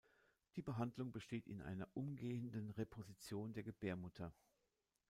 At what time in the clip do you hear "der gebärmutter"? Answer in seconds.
3.53-4.33